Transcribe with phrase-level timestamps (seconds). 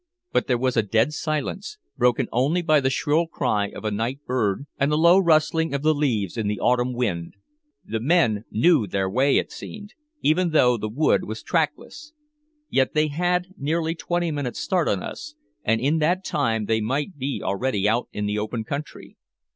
[0.31, 4.19] But there was a dead silence, broken only by the shrill cry of a night
[4.25, 7.35] bird and the low rustling of the leaves in the autumn wind.
[7.85, 9.93] The men knew their way, it seemed,
[10.23, 12.13] even though the wood was trackless.
[12.67, 17.19] Yet they had nearly twenty minutes start of us, and in that time they might
[17.19, 19.17] be already out in the open country.